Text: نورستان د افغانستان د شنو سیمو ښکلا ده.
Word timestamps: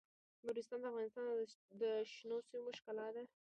نورستان 0.45 0.79
د 0.81 0.85
افغانستان 0.89 1.27
د 1.81 1.83
شنو 2.13 2.37
سیمو 2.49 2.71
ښکلا 2.77 3.07
ده. 3.15 3.23